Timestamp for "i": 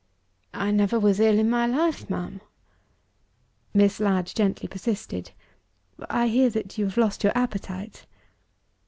0.55-0.71, 6.09-6.27